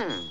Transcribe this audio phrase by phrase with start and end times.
[0.00, 0.30] Hmm.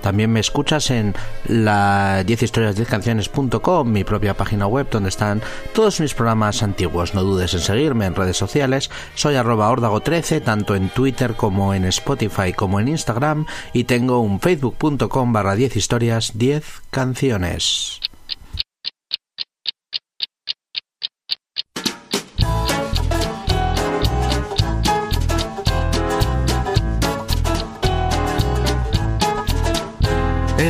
[0.00, 1.14] también me escuchas en
[1.46, 7.14] la 10 historias 10 canciones.com, mi propia página web donde están todos mis programas antiguos.
[7.14, 8.90] No dudes en seguirme en redes sociales.
[9.14, 9.68] Soy arroba
[10.00, 15.54] 13 tanto en Twitter como en Spotify como en Instagram y tengo un facebook.com barra
[15.54, 17.97] 10 historias 10 canciones.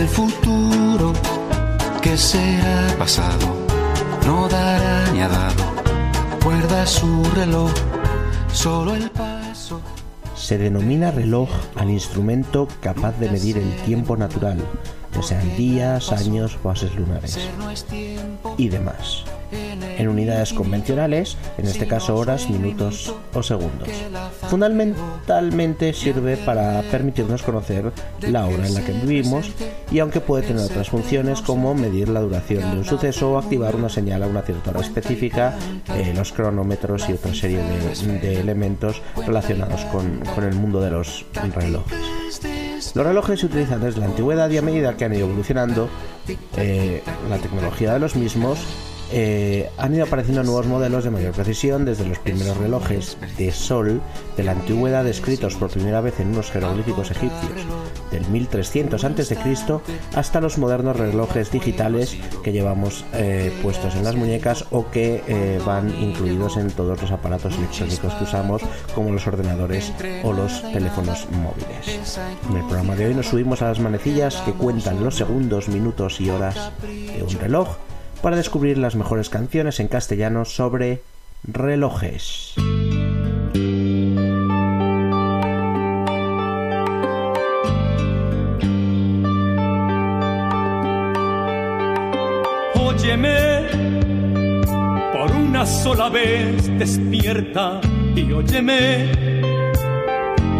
[0.09, 1.13] El futuro
[2.01, 3.47] que sea pasado
[4.27, 5.65] no dará ni ha dado.
[6.43, 7.71] Guarda su reloj,
[8.51, 9.83] solo el paso.
[10.35, 14.59] Se denomina reloj al instrumento capaz de medir el tiempo natural,
[15.15, 17.39] ya sean días, años, fases lunares
[18.57, 23.89] y demás en unidades convencionales, en este caso horas, minutos o segundos.
[24.49, 29.51] Fundamentalmente sirve para permitirnos conocer la hora en la que vivimos
[29.91, 33.75] y aunque puede tener otras funciones como medir la duración de un suceso o activar
[33.75, 35.57] una señal a una cierta hora específica,
[35.95, 41.25] eh, los cronómetros y otra serie de, elementos relacionados con, el mundo de los
[41.55, 42.58] relojes.
[42.95, 45.89] Los relojes se utilizan desde la antigüedad y a medida que han ido evolucionando
[46.57, 48.59] eh, la tecnología de los mismos
[49.11, 54.01] eh, han ido apareciendo nuevos modelos de mayor precisión, desde los primeros relojes de sol
[54.37, 57.67] de la antigüedad descritos por primera vez en unos jeroglíficos egipcios
[58.11, 59.39] del 1300 a.C.
[60.15, 65.61] hasta los modernos relojes digitales que llevamos eh, puestos en las muñecas o que eh,
[65.65, 68.63] van incluidos en todos los aparatos electrónicos que usamos
[68.95, 69.93] como los ordenadores
[70.23, 72.21] o los teléfonos móviles.
[72.51, 76.21] En el programa de hoy nos subimos a las manecillas que cuentan los segundos, minutos
[76.21, 77.77] y horas de un reloj
[78.23, 81.03] para descubrir las mejores canciones en castellano sobre
[81.45, 82.55] relojes.
[92.75, 93.63] Óyeme,
[95.13, 97.81] por una sola vez despierta
[98.15, 99.11] y óyeme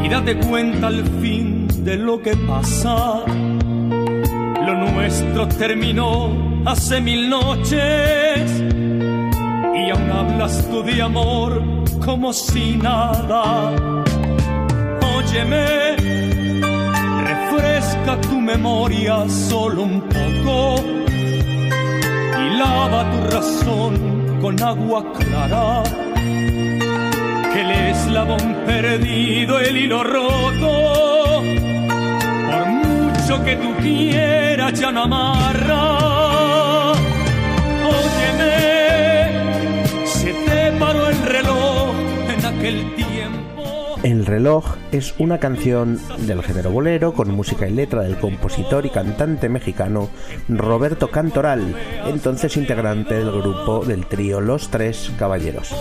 [0.03, 3.25] y date cuenta al fin de lo que pasa.
[3.27, 8.63] Lo nuestro terminó hace mil noches
[9.75, 11.63] y aún hablas tú de amor
[12.05, 13.71] como si nada.
[15.17, 15.97] Óyeme,
[17.31, 20.85] refresca tu memoria solo un poco
[22.43, 25.83] y lava tu razón con agua clara.
[27.53, 31.43] Que el eslabón perdido, el hilo roto,
[32.51, 36.08] por mucho que tú quieras ya no amarra
[44.03, 48.91] El reloj es una canción del género bolero con música y letra del compositor y
[48.91, 50.09] cantante mexicano
[50.49, 51.75] Roberto Cantoral,
[52.07, 55.75] entonces integrante del grupo del trío Los Tres Caballeros.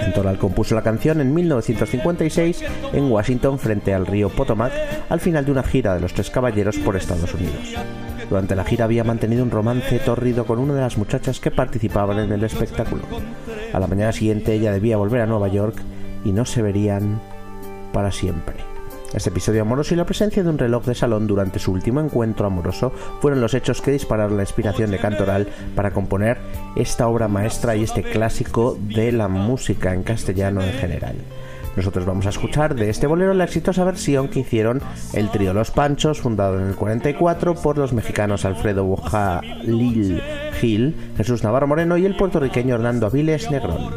[0.00, 4.72] Cantoral compuso la canción en 1956 en Washington frente al río Potomac
[5.08, 7.74] al final de una gira de los Tres Caballeros por Estados Unidos.
[8.30, 12.18] Durante la gira había mantenido un romance tórrido con una de las muchachas que participaban
[12.18, 13.02] en el espectáculo.
[13.72, 15.76] A la mañana siguiente ella debía volver a Nueva York
[16.24, 17.20] y no se verían
[17.92, 18.56] para siempre.
[19.14, 22.46] Este episodio amoroso y la presencia de un reloj de salón durante su último encuentro
[22.46, 22.90] amoroso
[23.20, 26.38] fueron los hechos que dispararon la inspiración de Cantoral para componer
[26.74, 31.14] esta obra maestra y este clásico de la música en castellano en general.
[31.76, 34.80] Nosotros vamos a escuchar de este bolero la exitosa versión que hicieron
[35.12, 40.22] el trío Los Panchos, fundado en el 44 por los mexicanos Alfredo Bujalil
[40.60, 43.90] Gil, Jesús Navarro Moreno y el puertorriqueño Hernando Aviles Negrón.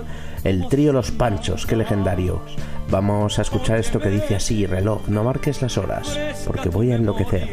[0.43, 2.41] El trío Los Panchos, qué legendario.
[2.89, 6.95] Vamos a escuchar esto que dice así, reloj, no marques las horas, porque voy a
[6.95, 7.49] enloquecer.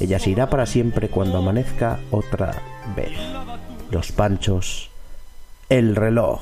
[0.00, 2.62] Ella se irá para siempre cuando amanezca otra
[2.94, 3.12] vez.
[3.90, 4.90] Los Panchos,
[5.68, 6.40] el reloj.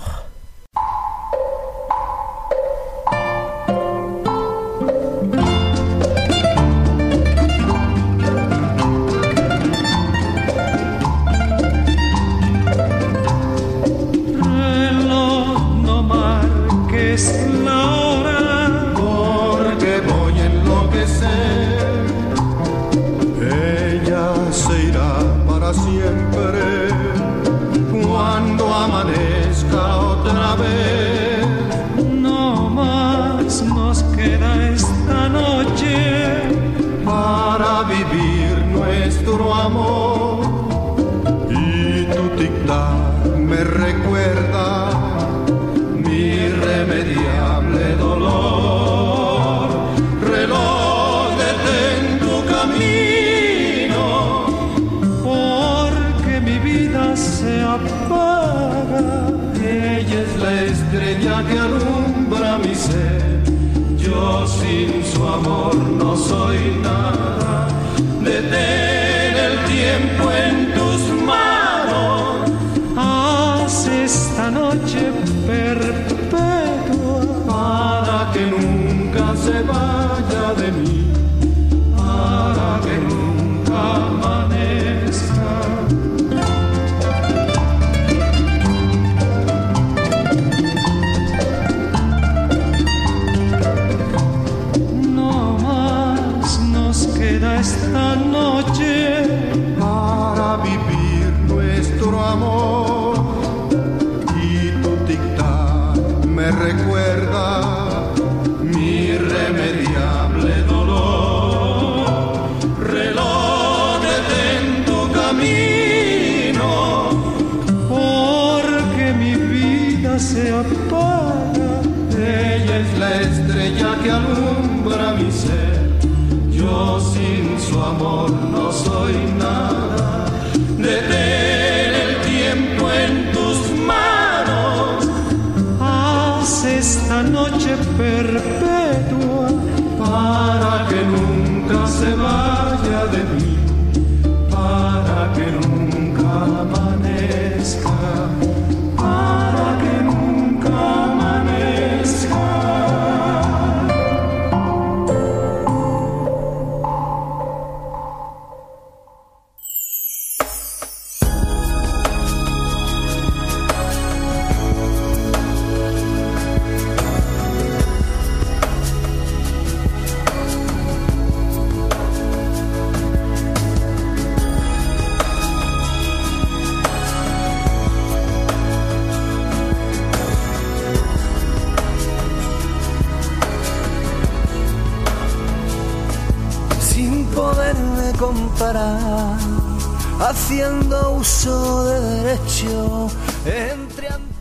[142.26, 143.74] Haciendo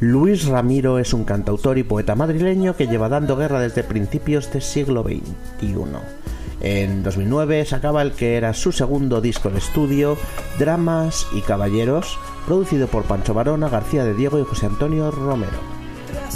[0.05, 4.61] Luis Ramiro es un cantautor y poeta madrileño que lleva dando guerra desde principios del
[4.61, 5.75] siglo XXI.
[6.59, 10.17] En 2009 sacaba el que era su segundo disco de estudio,
[10.59, 15.57] Dramas y Caballeros, producido por Pancho Barona, García de Diego y José Antonio Romero.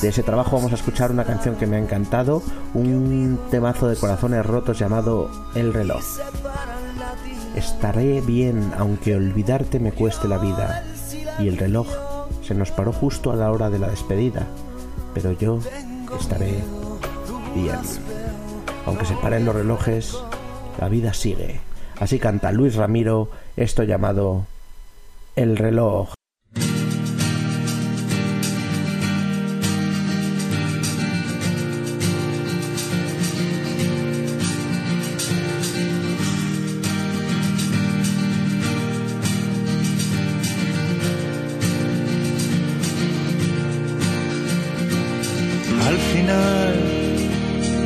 [0.02, 2.42] De ese trabajo vamos a escuchar una canción que me ha encantado,
[2.74, 6.06] un temazo de corazones rotos llamado El reloj.
[7.54, 10.86] Estaré bien aunque olvidarte me cueste la vida.
[11.40, 12.07] Y el reloj
[12.48, 14.48] se nos paró justo a la hora de la despedida.
[15.14, 15.60] Pero yo
[16.18, 16.64] estaré
[17.54, 17.76] bien.
[18.86, 20.18] Aunque se paren los relojes,
[20.80, 21.60] la vida sigue.
[22.00, 24.46] Así canta Luis Ramiro esto llamado
[25.36, 26.17] El reloj.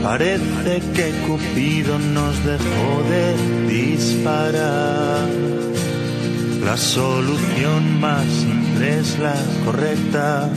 [0.04, 5.28] Parece que Cupido nos dejó de disparar.
[6.66, 10.50] La solución más simple es la correcta.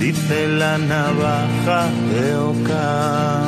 [0.00, 3.42] dice la navaja de Oca.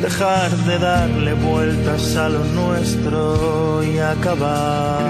[0.00, 5.02] Dejar de darle vueltas a lo nuestro y acabar.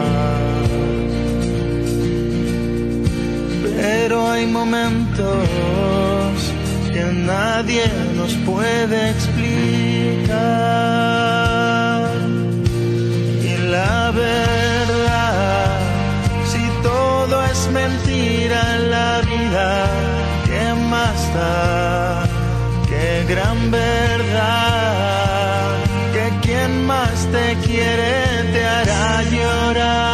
[3.76, 5.38] Pero hay momentos
[6.92, 7.84] que nadie
[8.16, 10.30] nos puede explicar.
[13.42, 15.78] Y la verdad,
[16.50, 19.86] si todo es mentira en la vida,
[20.46, 22.24] ¿qué más da?
[22.88, 24.64] Qué gran verdad,
[26.14, 28.12] que quien más te quiere
[28.52, 30.09] te hará llorar.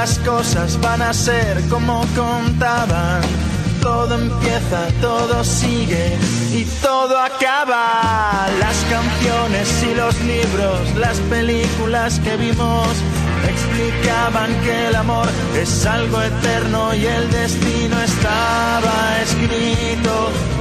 [0.00, 3.20] Las cosas van a ser como contaban.
[3.82, 6.16] Todo empieza, todo sigue
[6.52, 8.48] y todo acaba.
[8.58, 12.88] Las canciones y los libros, las películas que vimos
[13.52, 20.14] explicaban que el amor es algo eterno y el destino estaba escrito.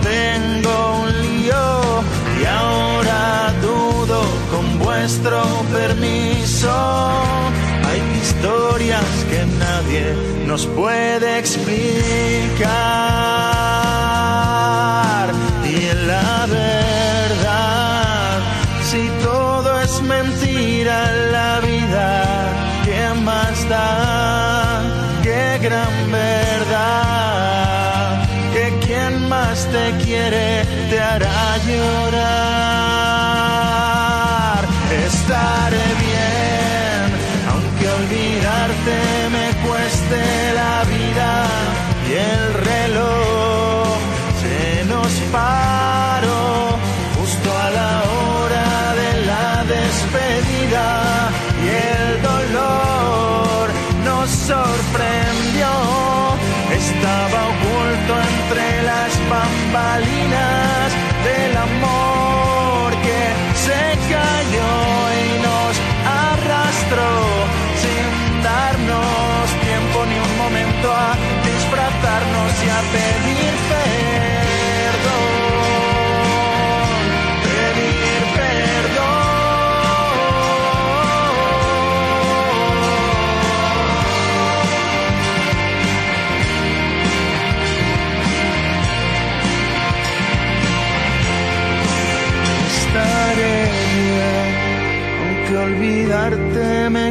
[0.03, 2.03] Tengo un lío
[2.41, 5.41] y ahora dudo con vuestro
[5.71, 7.58] permiso.
[10.45, 12.69] Nos puede explicar.
[15.65, 18.39] Y la verdad,
[18.83, 22.25] si todo es mentira en la vida,
[22.85, 24.81] ¿qué más da?
[25.23, 27.47] Qué gran verdad,
[28.53, 32.18] que quien más te quiere te hará llorar.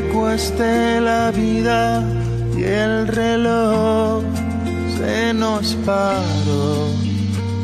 [0.03, 2.03] Cueste la vida
[2.57, 4.23] y el reloj
[4.97, 6.89] se nos paró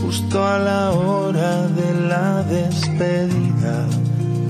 [0.02, 3.86] justo a la hora de la despedida,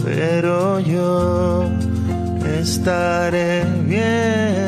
[0.04, 1.64] pero yo
[2.60, 4.63] estaré bien.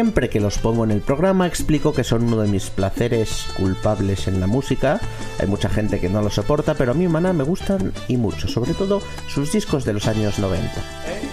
[0.00, 4.28] Siempre que los pongo en el programa explico que son uno de mis placeres culpables
[4.28, 4.98] en la música.
[5.38, 8.48] Hay mucha gente que no lo soporta, pero a mi hermana me gustan y mucho,
[8.48, 10.72] sobre todo sus discos de los años 90.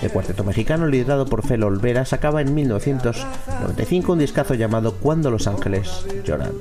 [0.01, 5.47] El cuarteto mexicano liderado por Fel Olvera sacaba en 1995 un discazo llamado Cuando los
[5.47, 6.51] ángeles lloran.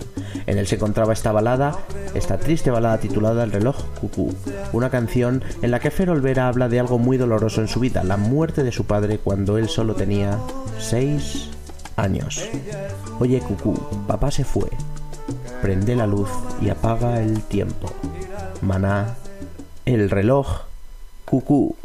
[0.46, 1.76] En él se encontraba esta balada,
[2.14, 4.32] esta triste balada titulada El reloj cucú,
[4.72, 8.04] una canción en la que Fer Olvera habla de algo muy doloroso en su vida,
[8.04, 10.38] la muerte de su padre cuando él solo tenía
[10.78, 11.55] 6
[11.96, 12.48] años.
[13.18, 13.74] Oye, cucú,
[14.06, 14.70] papá se fue.
[15.62, 16.28] Prende la luz
[16.60, 17.90] y apaga el tiempo.
[18.60, 19.16] Maná,
[19.84, 20.46] el reloj,
[21.24, 21.76] cucú.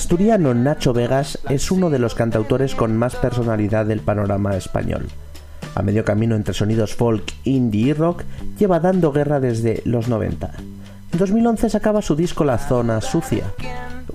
[0.00, 5.06] Asturiano Nacho Vegas es uno de los cantautores con más personalidad del panorama español.
[5.74, 8.24] A medio camino entre sonidos folk, indie y rock,
[8.58, 10.52] lleva dando guerra desde los 90.
[11.12, 13.44] En 2011 sacaba su disco La Zona Sucia.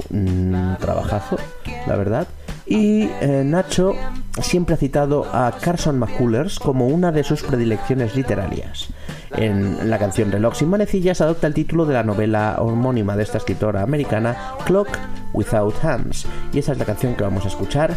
[0.10, 1.38] Un trabajazo,
[1.86, 2.28] la verdad.
[2.68, 3.94] Y eh, Nacho
[4.42, 8.90] siempre ha citado a Carson McCullers como una de sus predilecciones literarias.
[9.32, 13.38] En la canción Reloj sin manecillas adopta el título de la novela homónima de esta
[13.38, 14.90] escritora americana, Clock
[15.34, 17.94] Without Hands, y esa es la canción que vamos a escuchar.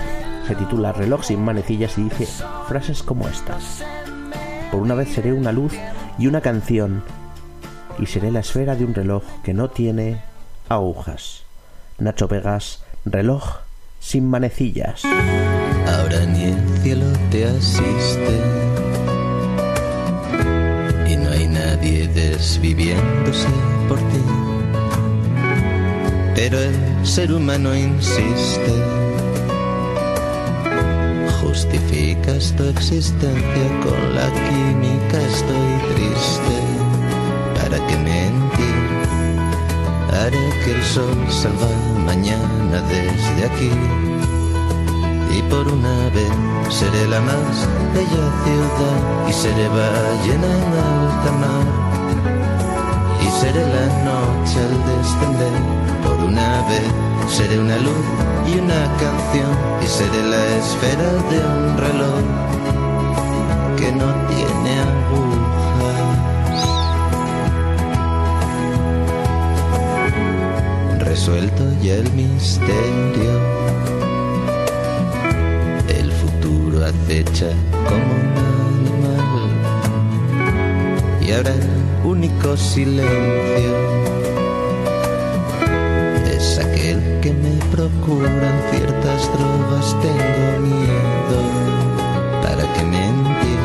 [0.46, 2.26] Se titula Reloj sin manecillas y dice
[2.68, 3.82] frases como estas.
[4.70, 5.72] Por una vez seré una luz
[6.18, 7.02] y una canción,
[7.98, 10.20] y seré la esfera de un reloj que no tiene
[10.68, 11.44] agujas.
[11.98, 13.67] Nacho Vegas, reloj
[14.00, 15.04] sin manecillas.
[15.04, 18.68] Ahora ni el cielo te asiste
[21.58, 23.48] nadie desviviéndose
[23.88, 24.22] por ti.
[26.34, 28.72] Pero el ser humano insiste.
[31.40, 36.56] Justificas tu existencia con la química, estoy triste.
[37.56, 38.57] ¿Para qué mentir?
[40.20, 41.68] Haré que el sol salga
[42.04, 43.70] mañana desde aquí.
[45.36, 46.32] Y por una vez
[46.70, 47.54] seré la más
[47.94, 51.66] bella ciudad y seré ballena en alta mar.
[53.24, 55.56] Y seré la noche al descender,
[56.02, 56.90] por una vez
[57.28, 58.06] seré una luz
[58.48, 59.52] y una canción
[59.84, 62.48] y seré la esfera de un reloj
[72.14, 73.34] misterio.
[75.88, 77.50] El futuro acecha
[77.88, 79.50] como un animal.
[81.20, 81.68] Y ahora el
[82.04, 83.76] único silencio
[86.26, 89.96] es aquel que me procuran ciertas drogas.
[90.00, 91.38] Tengo miedo.
[92.42, 93.60] ¿Para que mentir?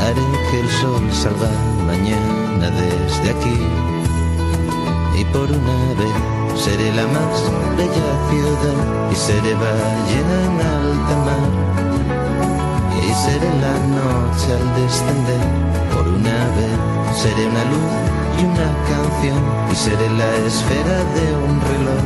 [0.00, 1.50] Haré que el sol salga
[1.86, 3.81] mañana desde aquí.
[5.32, 6.16] Por una vez
[6.54, 7.36] seré la más
[7.76, 11.48] bella ciudad y seré ballena en alta mar.
[12.92, 15.44] Y seré la noche al descender.
[15.92, 16.76] Por una vez
[17.16, 17.92] seré una luz
[18.38, 19.40] y una canción
[19.72, 22.04] y seré la esfera de un reloj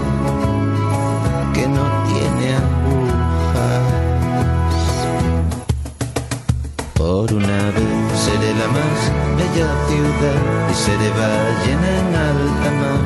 [1.53, 3.87] que no tiene agujas.
[6.95, 8.99] Por una vez seré la más
[9.37, 13.06] bella ciudad y seré ballena en alta mar.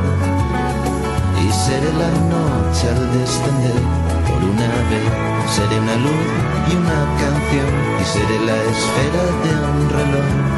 [1.50, 3.82] Y seré la noche al descender.
[4.28, 5.10] Por una vez
[5.50, 6.28] seré una luz
[6.70, 10.49] y una canción y seré la esfera de un reloj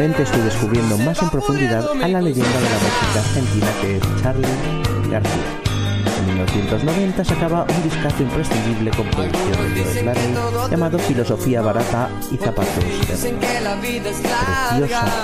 [0.00, 4.22] Últimamente estoy descubriendo más en profundidad a la leyenda de la música argentina que es
[4.22, 4.48] Charlie
[5.10, 5.42] García.
[6.20, 12.38] En 1990 sacaba un discazo imprescindible con producción de Joel Larry llamado Filosofía Barata y
[12.38, 13.28] Zapatos de preciosa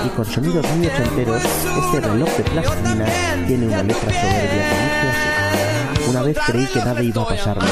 [0.05, 3.07] y con sonidos muy ochenteros, este reloj de plastilina
[3.47, 6.11] tiene una letra soberbia que dice así.
[6.11, 7.65] Una vez creí que nada iba a pasarme.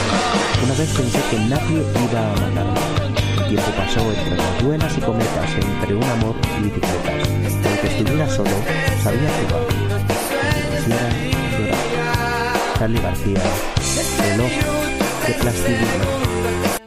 [0.64, 2.93] Una vez pensé que nadie iba a matarme.
[3.54, 7.28] Tiempo pasó entre rayuelas y cometas, entre un amor y bicicletas.
[7.64, 8.50] Aunque estuviera solo,
[9.00, 9.62] sabía jugar.
[10.76, 11.08] Quisiera
[11.56, 12.78] llorar.
[12.80, 13.42] Charlie García,
[14.18, 14.50] reloj
[15.28, 16.83] de plastilina.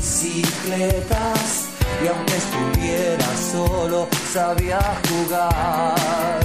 [0.00, 1.68] Bicicletas.
[2.02, 6.40] Y aunque estuviera solo, sabía jugar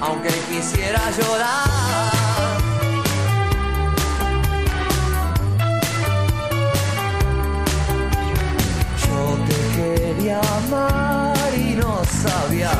[0.00, 2.52] aunque quisiera llorar.
[9.04, 12.70] Yo te quería amar y no sabía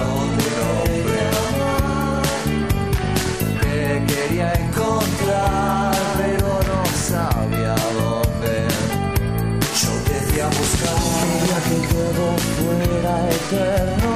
[10.57, 14.13] buscar, quería que todo fuera eterno.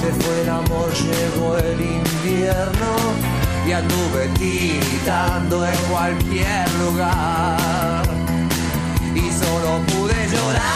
[0.00, 2.90] Se fue el amor, llegó el invierno
[3.66, 8.04] y anduve tiritando en cualquier lugar.
[9.14, 10.74] Y solo pude llorar.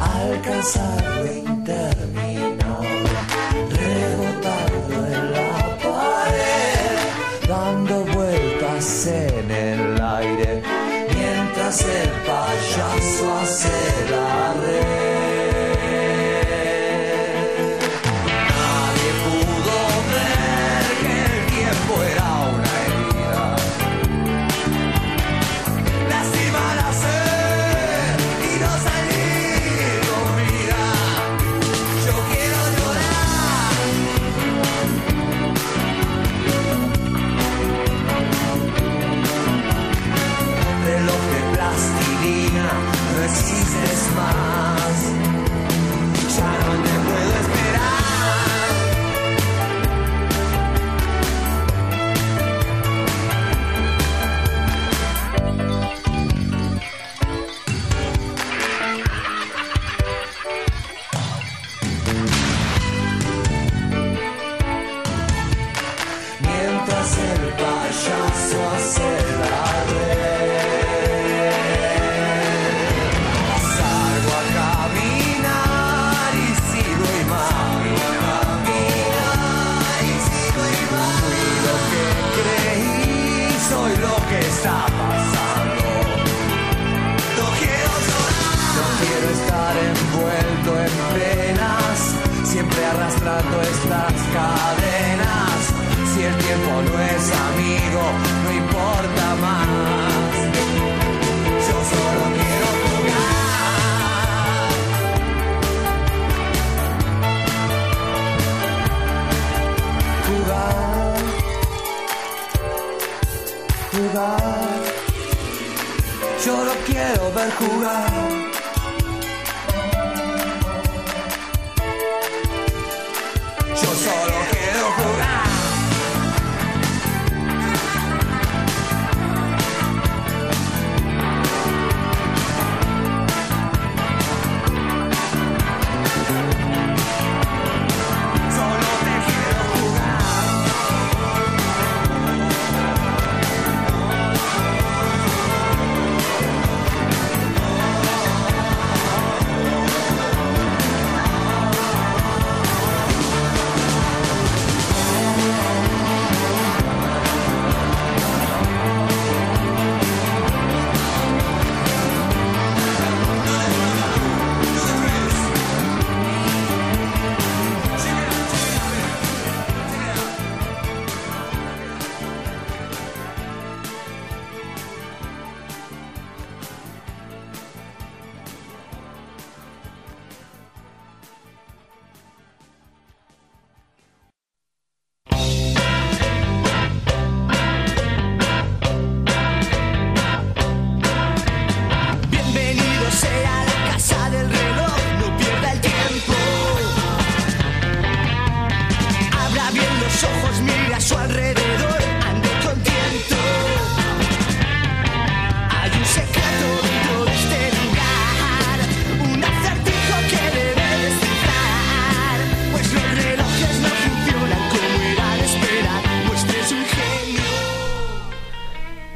[0.00, 2.21] Alcanzarlo interminado,
[11.80, 14.01] el payaso hace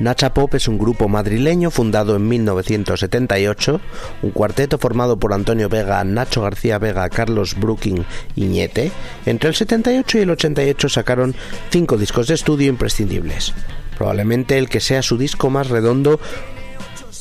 [0.06, 3.80] Nacha Pop es un grupo madrileño fundado en 1978,
[4.22, 8.04] un cuarteto formado por Antonio Vega, Nacho García Vega, Carlos Brooking
[8.36, 8.92] y Ñete.
[9.26, 11.34] Entre el 78 y el 88 sacaron
[11.70, 13.52] cinco discos de estudio imprescindibles.
[13.98, 16.20] Probablemente el que sea su disco más redondo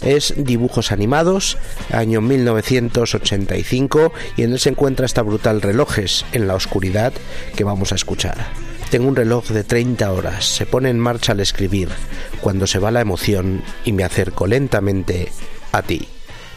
[0.04, 1.58] es Dibujos Animados,
[1.92, 7.14] año 1985, y en él se encuentra esta brutal Relojes en la Oscuridad
[7.56, 8.38] que vamos a escuchar.
[8.90, 11.90] Tengo un reloj de 30 horas, se pone en marcha al escribir,
[12.42, 15.32] cuando se va la emoción y me acerco lentamente
[15.72, 16.08] a ti.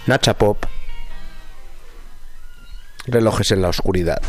[0.06, 0.64] Nacha Pop,
[3.06, 4.22] relojes en la oscuridad.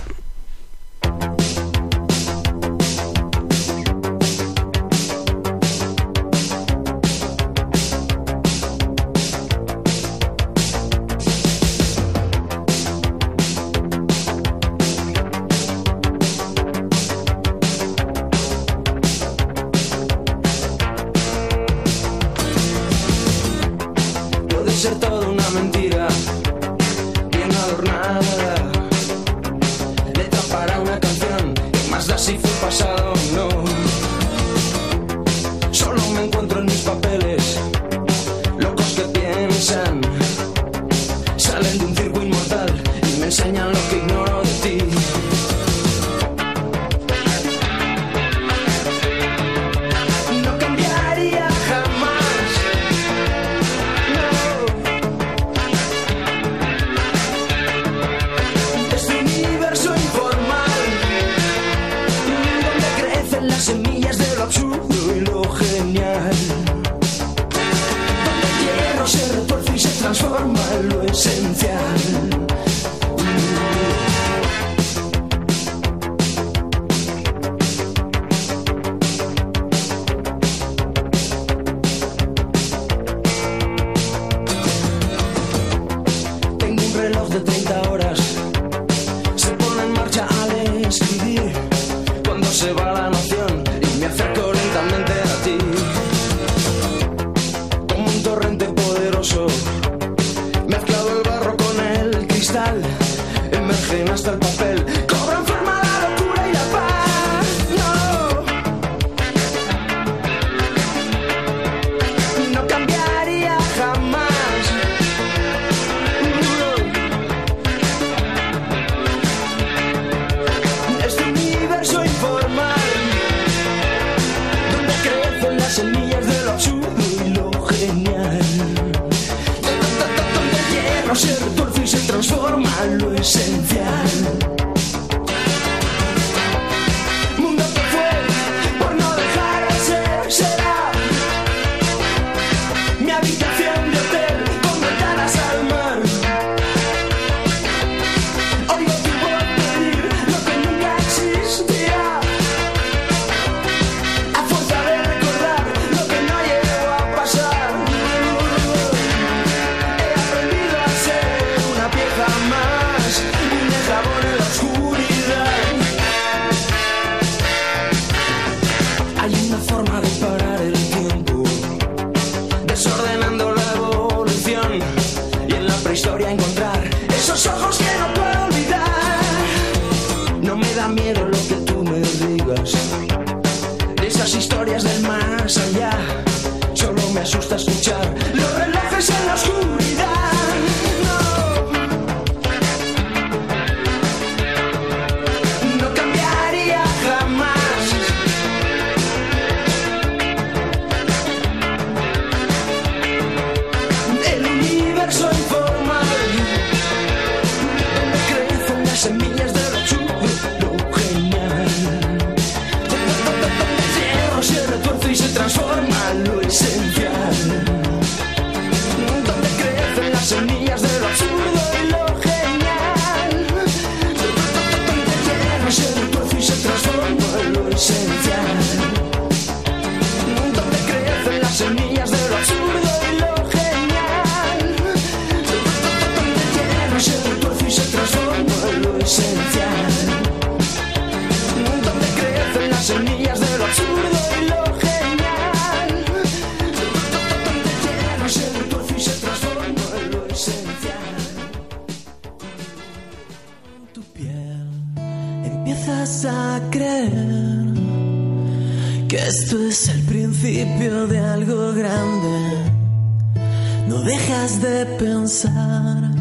[263.90, 266.12] No dejas de pensar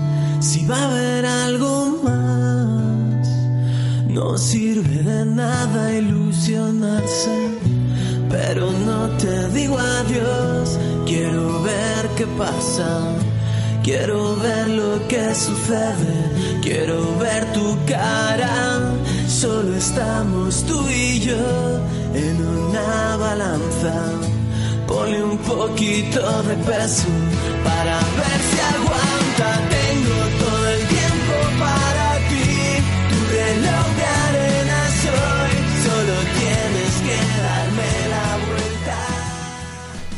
[0.40, 3.28] si va a haber algo más.
[4.08, 7.36] No sirve de nada ilusionarse,
[8.30, 10.78] pero no te digo adiós.
[11.04, 12.90] Quiero ver qué pasa.
[13.82, 16.16] Quiero ver lo que sucede,
[16.62, 18.94] quiero ver tu cara.
[19.28, 21.36] Solo estamos tú y yo
[22.14, 24.37] en una balanza.
[24.88, 27.08] Ponle un poquito de peso
[27.62, 29.48] para ver si aguanta.
[29.68, 32.48] Tengo todo el tiempo para ti.
[33.10, 35.52] Tu reloj de arena soy.
[35.84, 38.96] Solo tienes que darme la vuelta.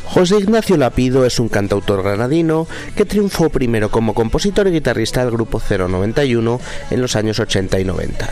[0.05, 2.65] José Ignacio Lapido es un cantautor granadino
[2.95, 6.61] que triunfó primero como compositor y guitarrista del grupo 091
[6.91, 8.29] en los años 80 y 90.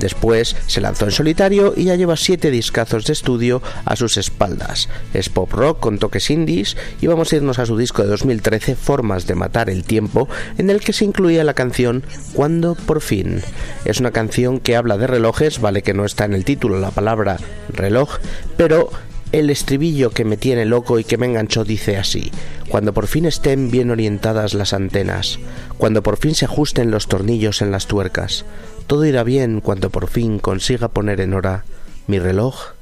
[0.00, 4.88] Después se lanzó en solitario y ya lleva siete discazos de estudio a sus espaldas.
[5.14, 8.74] Es pop rock con toques indies y vamos a irnos a su disco de 2013
[8.74, 10.28] Formas de matar el tiempo
[10.58, 13.42] en el que se incluía la canción Cuando por fin.
[13.84, 16.90] Es una canción que habla de relojes, vale que no está en el título la
[16.90, 17.36] palabra
[17.68, 18.18] reloj,
[18.56, 18.90] pero
[19.32, 22.32] el estribillo que me tiene loco y que me enganchó dice así,
[22.68, 25.38] cuando por fin estén bien orientadas las antenas,
[25.78, 28.44] cuando por fin se ajusten los tornillos en las tuercas,
[28.86, 31.64] todo irá bien cuando por fin consiga poner en hora
[32.06, 32.72] mi reloj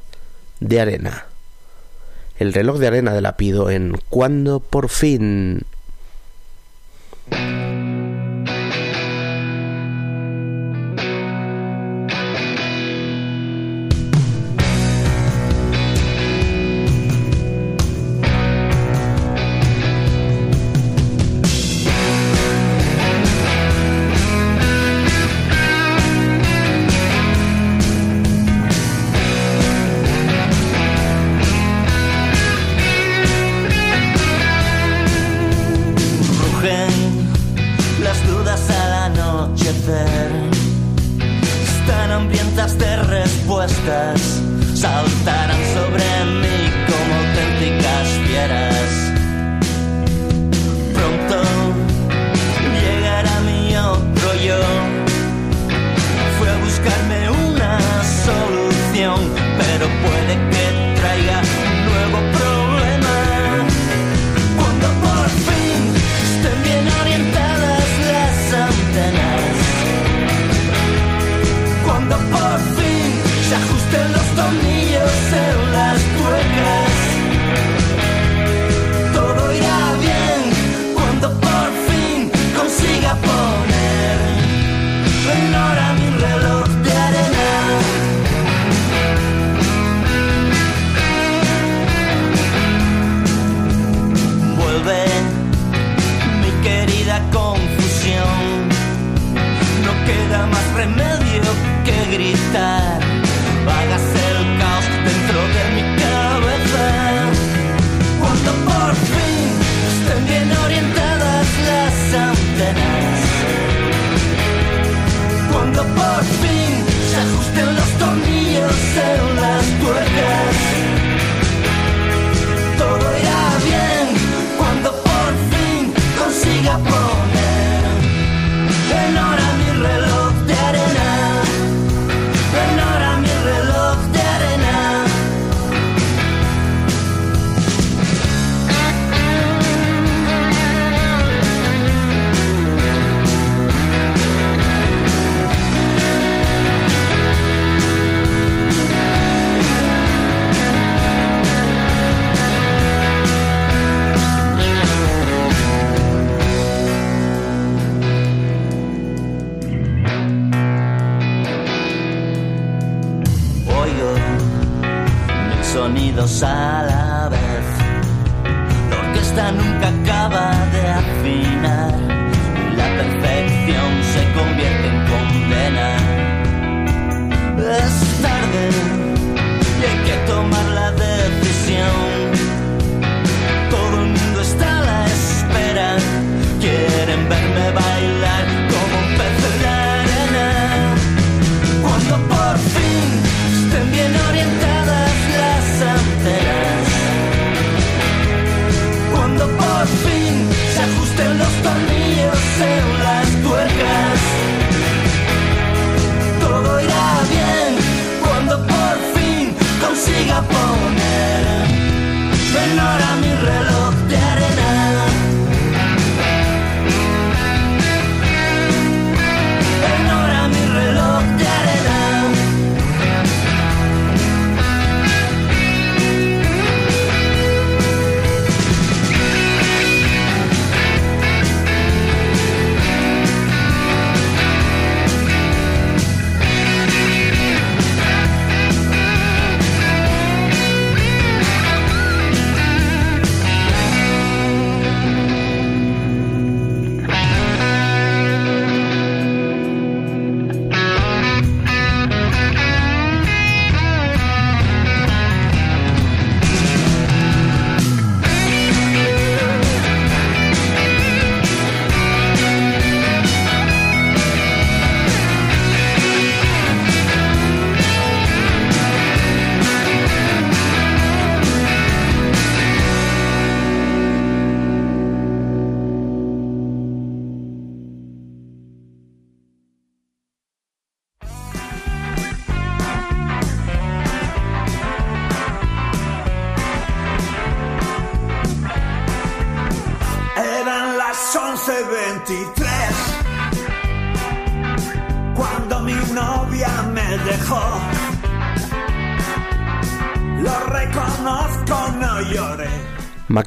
[0.61, 1.26] de arena.
[2.38, 5.62] El reloj de arena de la pido en cuando por fin...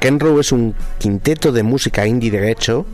[0.02, 2.84] McEnroe es un quinteto de música indie derecho.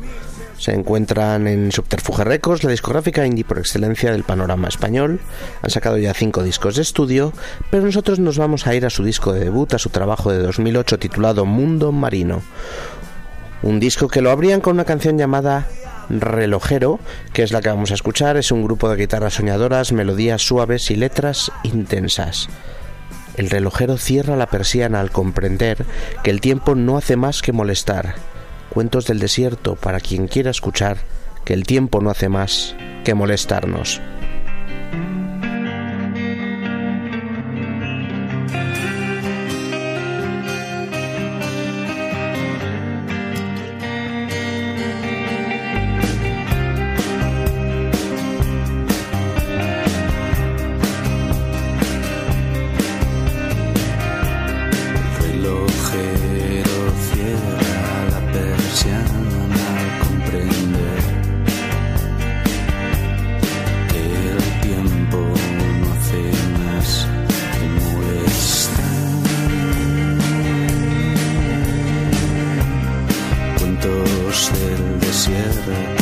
[0.58, 5.18] Se encuentran en Subterfuge Records, la discográfica indie por excelencia del panorama español.
[5.62, 7.32] Han sacado ya cinco discos de estudio,
[7.70, 10.42] pero nosotros nos vamos a ir a su disco de debut, a su trabajo de
[10.42, 12.42] 2008 titulado Mundo Marino.
[13.62, 15.66] Un disco que lo abrían con una canción llamada
[16.10, 17.00] Relojero,
[17.32, 18.36] que es la que vamos a escuchar.
[18.36, 22.50] Es un grupo de guitarras soñadoras, melodías suaves y letras intensas.
[23.38, 25.86] El relojero cierra la persiana al comprender
[26.24, 28.16] que el tiempo no hace más que molestar.
[28.68, 30.96] Cuentos del desierto para quien quiera escuchar
[31.44, 32.74] que el tiempo no hace más
[33.04, 34.00] que molestarnos.
[75.68, 75.97] Desierto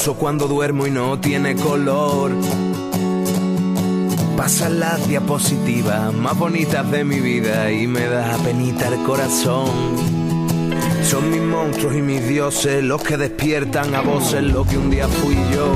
[0.00, 2.30] uso cuando duermo y no tiene color.
[4.36, 9.68] Pasan las diapositivas más bonitas de mi vida y me da penita el corazón.
[11.02, 15.08] Son mis monstruos y mis dioses los que despiertan a voces lo que un día
[15.08, 15.74] fui yo.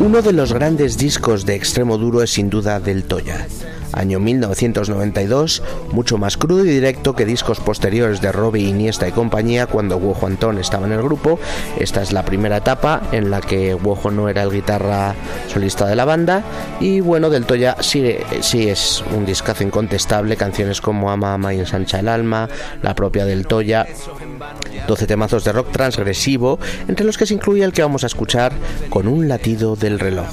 [0.00, 3.46] Uno de los grandes discos de extremo duro es sin duda del Toya.
[3.94, 9.66] Año 1992, mucho más crudo y directo que discos posteriores de Robbie Iniesta y compañía
[9.66, 11.38] cuando Wojo Antón estaba en el grupo.
[11.78, 15.14] Esta es la primera etapa en la que Wojo no era el guitarra
[15.48, 16.42] solista de la banda.
[16.80, 20.36] Y bueno, del Toya sí, sí es un discazo incontestable.
[20.36, 22.48] Canciones como Ama, Ama y Ensancha el Alma,
[22.82, 23.86] la propia del Toya.
[24.86, 28.52] 12 temazos de rock transgresivo, entre los que se incluye el que vamos a escuchar
[28.90, 30.28] con un latido del reloj.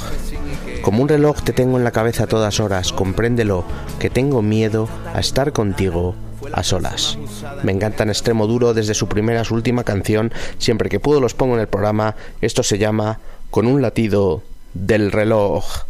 [0.82, 3.63] Como un reloj te tengo en la cabeza a todas horas, compréndelo,
[3.99, 6.15] que tengo miedo a estar contigo
[6.53, 7.19] a solas.
[7.61, 11.36] Me encanta en extremo duro desde su primera su última canción, siempre que puedo los
[11.36, 13.19] pongo en el programa, esto se llama
[13.51, 14.41] Con un latido
[14.73, 15.86] del reloj.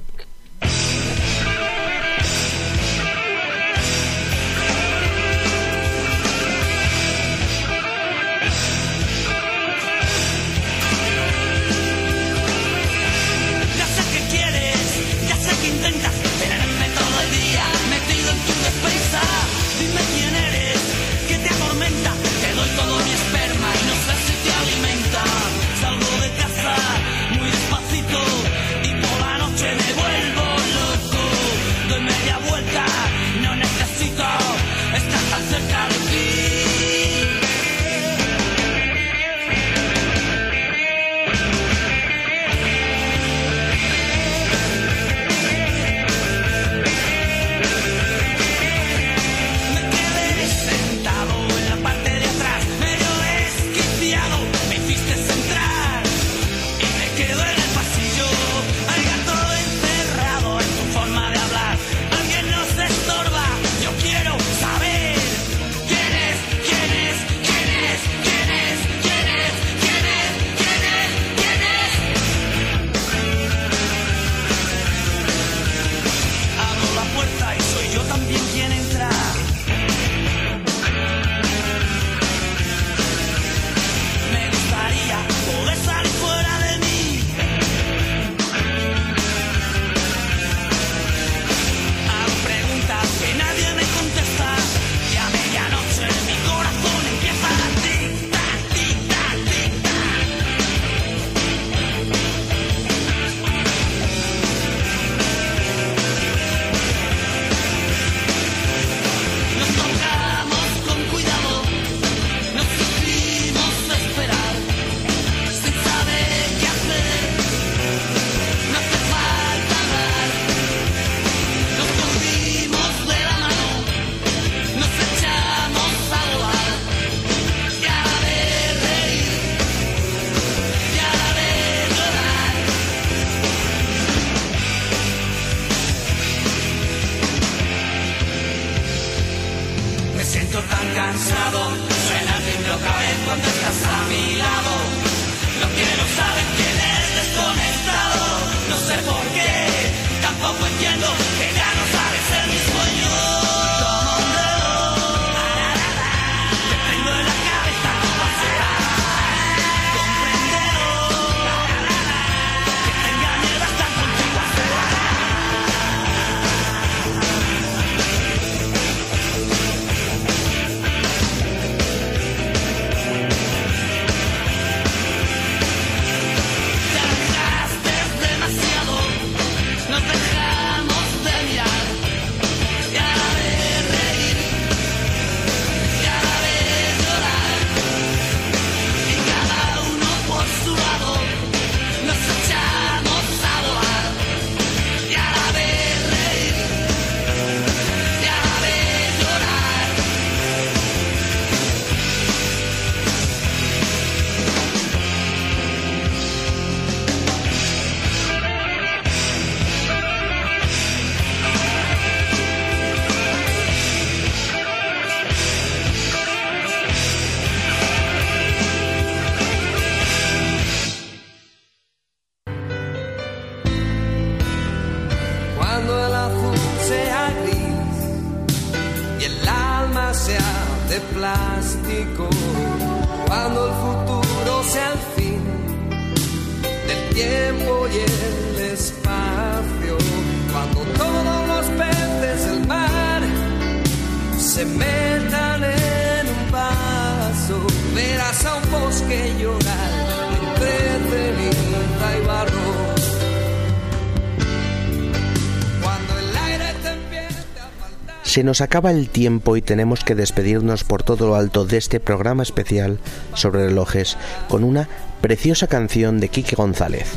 [258.32, 262.00] Se nos acaba el tiempo y tenemos que despedirnos por todo lo alto de este
[262.00, 262.98] programa especial
[263.34, 264.16] sobre relojes
[264.48, 264.88] con una
[265.20, 267.08] preciosa canción de Quique González.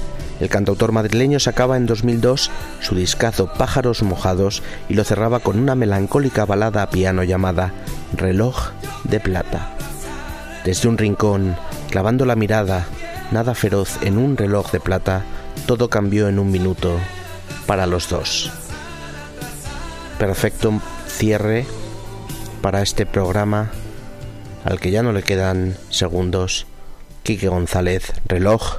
[0.41, 5.77] El cantautor madrileño sacaba en 2002 su discazo Pájaros Mojados y lo cerraba con una
[5.77, 7.73] melancólica balada a piano llamada
[8.17, 8.73] Reloj
[9.05, 9.71] de Plata.
[10.65, 11.55] Desde un rincón
[11.95, 12.89] Clavando la mirada,
[13.31, 15.23] nada feroz, en un reloj de plata,
[15.69, 16.99] todo cambió en un minuto
[17.67, 18.51] para los dos.
[20.19, 21.65] Perfecto cierre
[22.63, 23.71] para este programa
[24.65, 26.67] al que ya no le quedan segundos.
[27.23, 28.79] Quique González, reloj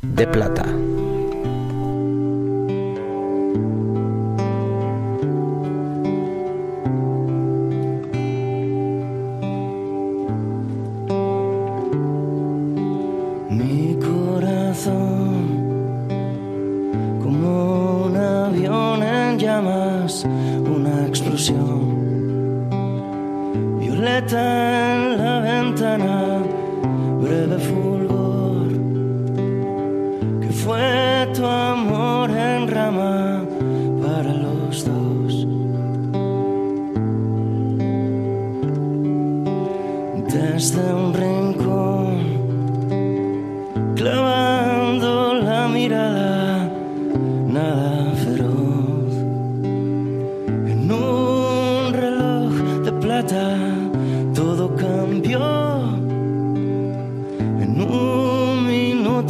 [0.00, 0.64] de plata.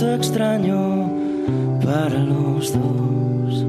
[0.02, 1.10] Extraño
[1.84, 3.64] para los dos.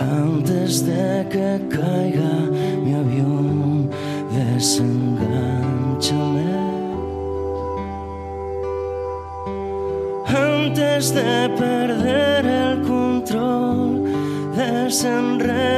[0.00, 2.34] Antes de que caiga
[2.84, 3.90] mi avión,
[4.32, 5.28] desenganchame.
[10.26, 14.04] Antes de perder el control,
[14.56, 15.77] desenrédame.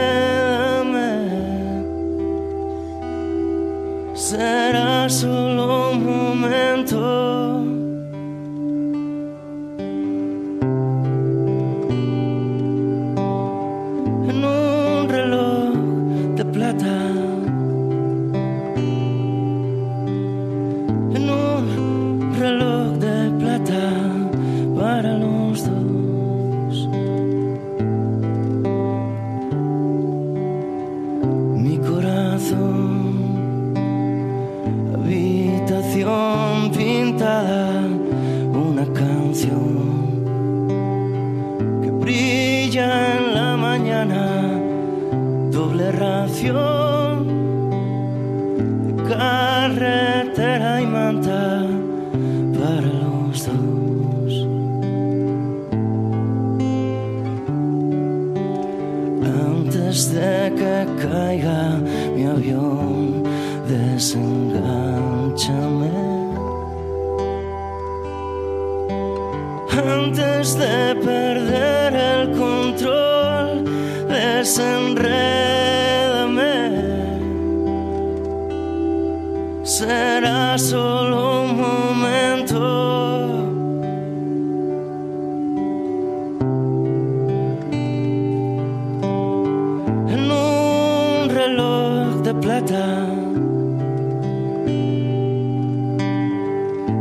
[91.50, 92.86] Reloj de plata.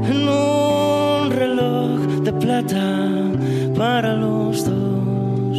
[0.10, 2.86] En un reloj de plata
[3.78, 5.58] para los dos.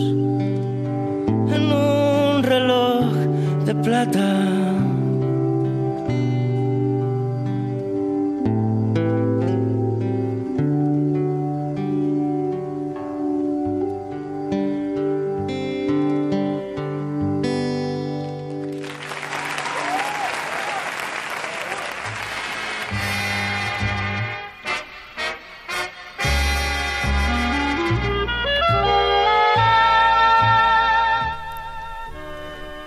[1.56, 3.06] En un reloj
[3.66, 4.29] de plata.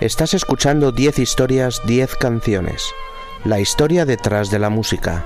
[0.04, 2.92] Estás escuchando 10 historias, 10 canciones.
[3.46, 5.24] La historia detrás de la música.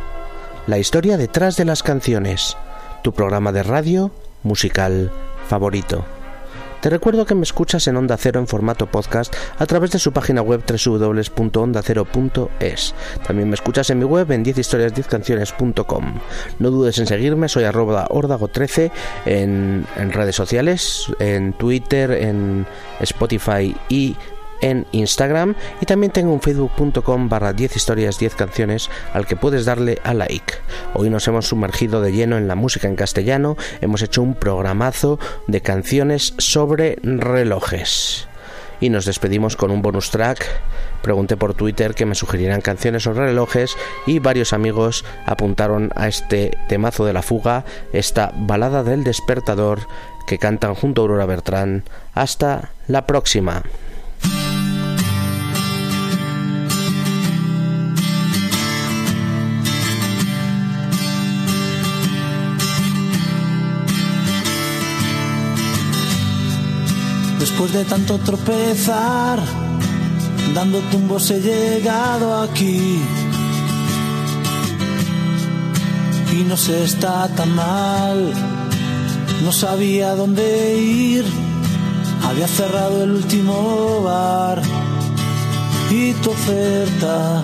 [0.67, 2.55] La historia detrás de las canciones.
[3.01, 4.11] Tu programa de radio
[4.43, 5.11] musical
[5.47, 6.05] favorito.
[6.81, 10.13] Te recuerdo que me escuchas en Onda Cero en formato podcast a través de su
[10.13, 12.93] página web www.ondacero.es.
[13.25, 16.19] También me escuchas en mi web en 10historias10canciones.com.
[16.59, 18.91] No dudes en seguirme, soy arroba ordago13
[19.25, 22.67] en, en redes sociales, en Twitter, en
[22.99, 24.15] Spotify y
[24.61, 29.65] en Instagram y también tengo un facebook.com barra 10 historias 10 canciones al que puedes
[29.65, 30.53] darle a like.
[30.93, 35.19] Hoy nos hemos sumergido de lleno en la música en castellano, hemos hecho un programazo
[35.47, 38.27] de canciones sobre relojes.
[38.79, 40.45] Y nos despedimos con un bonus track.
[41.01, 46.55] Pregunté por Twitter que me sugirieran canciones sobre relojes y varios amigos apuntaron a este
[46.67, 49.87] temazo de la fuga, esta balada del despertador
[50.27, 51.83] que cantan junto a Aurora Bertrán.
[52.13, 53.63] Hasta la próxima.
[67.49, 69.39] Después de tanto tropezar,
[70.53, 73.01] dando tumbos he llegado aquí.
[76.33, 78.33] Y no se está tan mal,
[79.45, 81.25] no sabía dónde ir.
[82.27, 84.61] Había cerrado el último bar
[85.89, 87.43] y tu oferta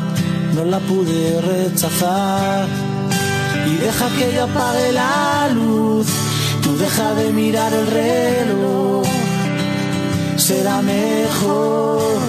[0.53, 2.67] no la pude rechazar.
[3.71, 6.07] Y deja que yo apague la luz,
[6.61, 9.12] tú deja de mirar el reloj
[10.37, 12.19] será mejor.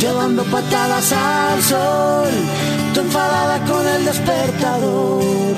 [0.00, 2.30] Yo dando patadas al sol,
[2.94, 5.56] tú enfadada con el despertador.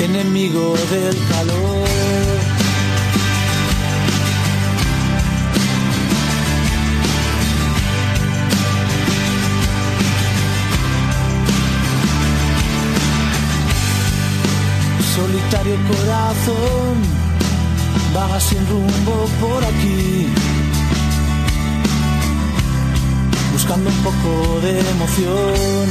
[0.00, 1.71] Enemigo del calor.
[15.14, 16.94] Solitario corazón
[18.14, 20.26] vaga sin rumbo por aquí,
[23.52, 25.84] buscando un poco de emoción,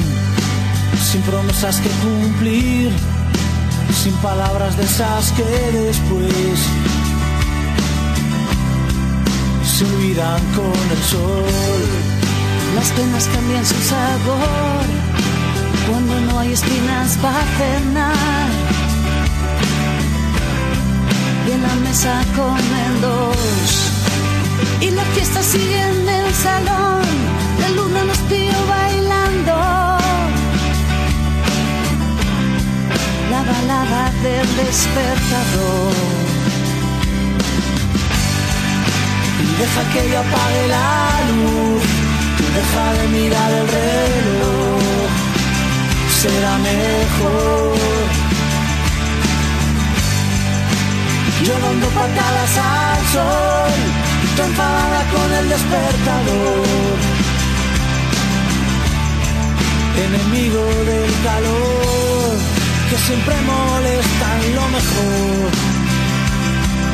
[1.12, 2.92] sin promesas que cumplir,
[4.04, 6.60] sin palabras de esas que después
[9.66, 11.84] se olvidan con el sol.
[12.76, 14.86] Las penas cambian su sabor
[15.88, 18.91] cuando no hay espinas para cenar.
[21.62, 23.92] La mesa comen dos.
[24.80, 27.04] Y la fiesta sigue en el salón.
[27.60, 29.56] La luna nos pilló bailando.
[33.34, 35.94] La balada del despertador.
[39.44, 40.90] Y deja que yo apague la
[41.32, 41.84] luz.
[42.58, 44.82] Deja de mirar el reloj.
[46.22, 47.61] Será mejor.
[51.52, 53.74] Yo dando patadas al sol.
[54.36, 56.98] Tú enfadada con el despertador.
[60.06, 62.32] Enemigo del calor.
[62.90, 65.52] Que siempre molestan lo mejor.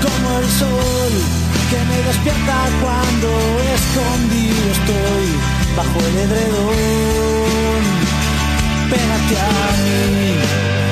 [0.06, 1.14] Como el sol
[1.70, 3.30] que me despierta cuando
[3.78, 5.28] escondido estoy
[5.78, 7.82] bajo el edredón.
[8.90, 9.52] Pégate a
[9.84, 10.87] mí.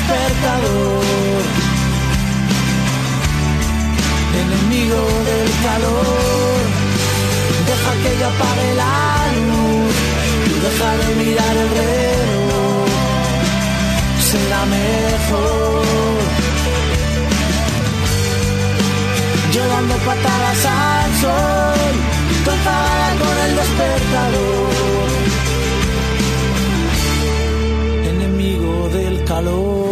[0.00, 1.02] despertador,
[4.42, 6.60] enemigo del calor,
[7.68, 8.96] deja que yo apague la
[9.48, 9.94] luz,
[10.46, 12.88] y deja de mirar el reloj,
[14.30, 15.80] será mejor.
[19.52, 21.92] Yo dando patadas al sol,
[22.44, 24.70] tocada con el despertador.
[28.10, 29.89] Enemigo del calor.